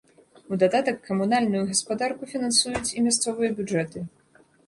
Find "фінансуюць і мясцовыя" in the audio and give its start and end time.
2.33-3.49